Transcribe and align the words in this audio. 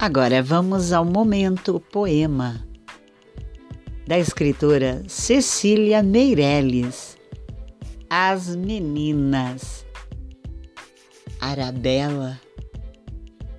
Agora 0.00 0.40
vamos 0.40 0.92
ao 0.92 1.04
momento 1.04 1.80
poema 1.90 2.64
da 4.06 4.16
escritora 4.16 5.02
Cecília 5.08 6.04
Meirelles. 6.04 7.18
As 8.08 8.54
Meninas. 8.54 9.84
Arabella 11.40 12.40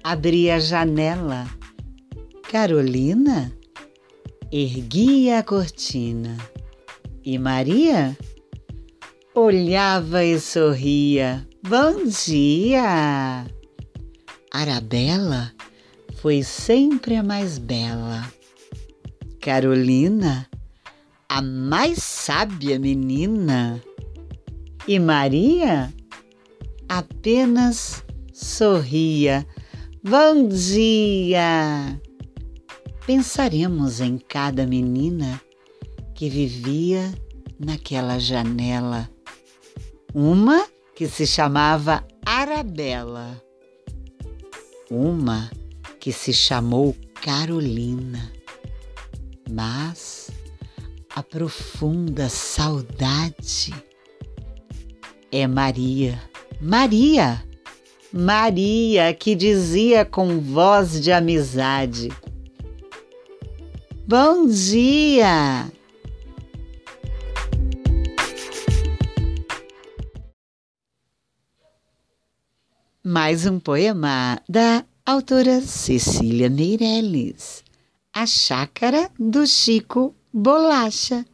abria 0.02 0.56
a 0.56 0.60
janela. 0.60 1.46
Carolina 2.50 3.52
erguia 4.50 5.40
a 5.40 5.44
cortina. 5.44 6.38
E 7.22 7.38
Maria 7.38 8.18
olhava 9.36 10.24
e 10.24 10.40
sorria. 10.40 11.46
Bom 11.68 12.06
dia! 12.06 13.46
Arabella 14.54 15.54
foi 16.22 16.44
sempre 16.44 17.16
a 17.16 17.24
mais 17.24 17.58
bela. 17.58 18.30
Carolina, 19.40 20.50
a 21.30 21.42
mais 21.42 22.04
sábia 22.04 22.78
menina. 22.78 23.82
E 24.86 25.00
Maria 25.00 25.94
apenas 26.90 28.04
sorria. 28.34 29.48
Bom 30.04 30.50
dia! 30.50 32.02
Pensaremos 33.06 34.02
em 34.02 34.18
cada 34.18 34.68
menina 34.68 35.42
que 36.14 36.30
vivia 36.30 37.14
naquela 37.58 38.20
janela. 38.20 39.10
Uma 40.14 40.68
que 40.96 41.08
se 41.08 41.26
chamava 41.26 42.06
Arabella. 42.26 43.42
Uma 44.92 45.50
que 46.00 46.12
se 46.12 46.34
chamou 46.34 46.96
Carolina. 47.22 48.32
Mas 49.50 50.32
a 51.16 51.22
profunda 51.22 52.30
saudade 52.30 53.74
é 55.32 55.46
Maria. 55.46 56.22
Maria! 56.62 57.44
Maria 58.12 59.14
que 59.14 59.36
dizia 59.36 60.04
com 60.04 60.40
voz 60.40 61.00
de 61.00 61.12
amizade: 61.12 62.10
Bom 64.08 64.48
dia! 64.48 65.72
Mais 73.04 73.46
um 73.46 73.60
poema 73.60 74.42
da 74.50 74.84
autora 75.12 75.60
Cecília 75.60 76.52
Meirelles, 76.52 77.64
A 78.14 78.28
Chácara 78.28 79.10
do 79.18 79.48
Chico 79.48 80.14
Bolacha. 80.32 81.26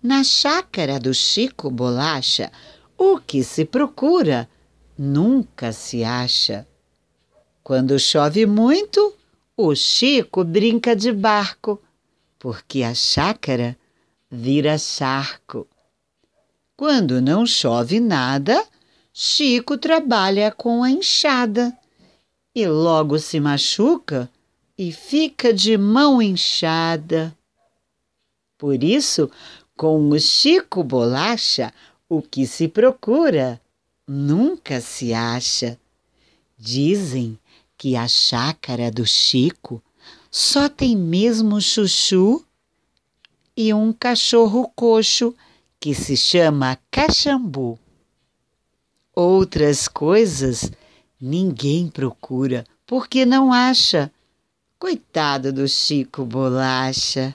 Na 0.00 0.22
chácara 0.22 1.00
do 1.00 1.12
Chico 1.12 1.68
Bolacha, 1.68 2.52
o 2.96 3.18
que 3.18 3.42
se 3.42 3.64
procura 3.64 4.48
nunca 4.96 5.72
se 5.72 6.04
acha. 6.04 6.64
Quando 7.60 7.98
chove 7.98 8.46
muito, 8.46 9.14
o 9.56 9.74
Chico 9.74 10.44
brinca 10.44 10.94
de 10.94 11.10
barco, 11.10 11.82
porque 12.38 12.84
a 12.84 12.94
chácara 12.94 13.76
vira 14.30 14.78
charco. 14.78 15.66
Quando 16.76 17.20
não 17.20 17.44
chove 17.44 17.98
nada, 17.98 18.64
Chico 19.12 19.76
trabalha 19.76 20.52
com 20.52 20.84
a 20.84 20.90
enxada 20.92 21.76
e 22.54 22.66
logo 22.66 23.18
se 23.18 23.38
machuca 23.38 24.30
e 24.76 24.92
fica 24.92 25.52
de 25.52 25.76
mão 25.76 26.20
inchada. 26.20 27.36
Por 28.58 28.82
isso, 28.82 29.30
com 29.76 30.10
o 30.10 30.18
Chico 30.18 30.82
Bolacha, 30.82 31.72
o 32.08 32.20
que 32.20 32.46
se 32.46 32.66
procura 32.68 33.60
nunca 34.06 34.80
se 34.80 35.14
acha. 35.14 35.78
Dizem 36.58 37.38
que 37.78 37.96
a 37.96 38.06
chácara 38.06 38.90
do 38.90 39.06
Chico 39.06 39.82
só 40.30 40.68
tem 40.68 40.96
mesmo 40.96 41.60
chuchu 41.60 42.44
e 43.56 43.72
um 43.72 43.92
cachorro 43.92 44.70
coxo 44.74 45.34
que 45.78 45.94
se 45.94 46.16
chama 46.16 46.78
Caxambu. 46.90 47.78
Outras 49.14 49.88
coisas 49.88 50.70
ninguém 51.20 51.88
procura 51.88 52.64
porque 52.86 53.24
não 53.26 53.52
acha. 53.52 54.10
Coitado 54.78 55.52
do 55.52 55.68
Chico 55.68 56.24
Bolacha. 56.24 57.34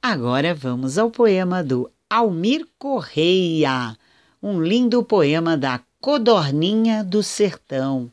Agora 0.00 0.54
vamos 0.54 0.96
ao 0.96 1.10
poema 1.10 1.64
do 1.64 1.90
Almir 2.08 2.64
Correia, 2.78 3.98
um 4.40 4.62
lindo 4.62 5.02
poema 5.02 5.56
da 5.56 5.80
Codorninha 6.00 7.02
do 7.02 7.20
Sertão. 7.20 8.12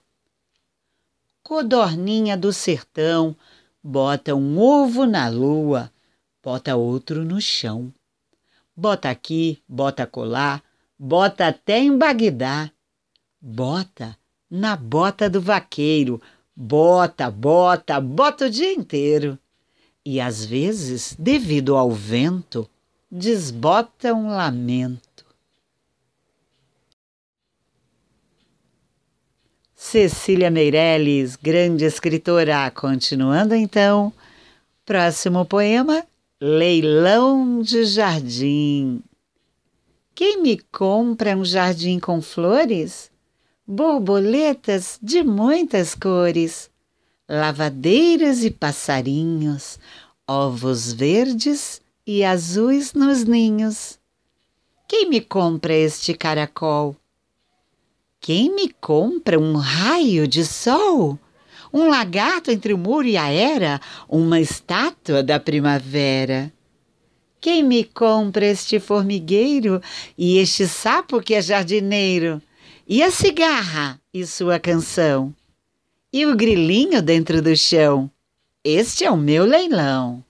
Codorninha 1.44 2.36
do 2.36 2.52
Sertão 2.52 3.36
bota 3.84 4.34
um 4.34 4.59
ovo 4.59 5.06
na 5.06 5.30
lua, 5.30 5.92
bota 6.44 6.75
outro 6.75 7.24
no 7.24 7.40
chão. 7.40 7.94
Bota 8.75 9.12
aqui, 9.12 9.62
bota 9.68 10.08
colar, 10.08 10.63
bota 11.03 11.47
até 11.47 11.80
em 11.80 11.97
Bagdá. 11.97 12.72
Bota 13.41 14.18
na 14.50 14.78
bota 14.78 15.30
do 15.30 15.41
vaqueiro, 15.41 16.22
bota, 16.56 17.30
bota, 17.30 18.00
bota 18.00 18.46
o 18.46 18.50
dia 18.50 18.72
inteiro. 18.72 19.38
E 20.06 20.22
às 20.22 20.46
vezes, 20.46 21.13
devido 21.19 21.75
ao 21.75 21.92
vento, 21.92 22.69
desbota 23.12 24.13
um 24.13 24.30
lamento. 24.30 25.25
Cecília 29.75 30.50
Meirelles, 30.50 31.36
grande 31.36 31.84
escritora. 31.84 32.72
Continuando 32.72 33.53
então, 33.53 34.13
próximo 34.86 35.44
poema 35.44 36.06
Leilão 36.40 37.62
de 37.62 37.84
jardim. 37.84 39.03
Quem 40.16 40.41
me 40.41 40.59
compra 40.72 41.35
um 41.35 41.44
jardim 41.44 42.00
com 42.00 42.22
flores? 42.22 43.12
Borboletas 43.66 45.00
de 45.01 45.24
muitas 45.24 45.96
cores, 45.96 46.69
lavadeiras 47.28 48.44
e 48.44 48.51
passarinhos, 48.51 49.79
ovos 50.28 50.94
verdes 50.94 51.81
e 52.06 52.24
azuis 52.24 52.94
nos 52.94 53.24
ninhos. 53.24 53.97
Quem 54.88 55.09
me 55.09 55.19
compra 55.19 55.74
este 55.74 56.13
caracol? 56.13 56.95
Quem 58.19 58.53
me 58.53 58.69
compra 58.69 59.40
um 59.40 59.56
raio 59.56 60.28
de 60.28 60.45
sol? 60.45 61.18
um 61.74 61.90
lagarto 61.90 62.51
entre 62.51 62.72
o 62.72 62.78
muro 62.78 63.07
e 63.07 63.18
a 63.18 63.31
era, 63.31 63.81
uma 64.07 64.40
estátua 64.40 65.24
da 65.24 65.40
primavera. 65.40 66.53
Quem 67.44 67.62
me 67.62 67.84
compra 67.84 68.46
este 68.46 68.80
formigueiro 68.80 69.81
e 70.18 70.38
este 70.38 70.66
sapo 70.66 71.22
que 71.22 71.34
é 71.34 71.42
jardineiro? 71.42 72.42
E 72.88 73.04
a 73.04 73.12
cigarra 73.12 74.00
e 74.14 74.26
sua 74.26 74.58
canção? 74.62 75.36
E 76.14 76.26
o 76.26 76.38
grilinho 76.38 77.02
dentro 77.02 77.42
do 77.42 77.54
chão? 77.54 78.09
Este 78.64 79.04
é 79.04 79.12
o 79.12 79.18
meu 79.18 79.44
leilão. 79.44 80.24